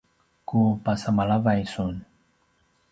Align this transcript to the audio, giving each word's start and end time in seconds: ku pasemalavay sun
ku 0.47 0.59
pasemalavay 0.83 1.61
sun 1.73 1.93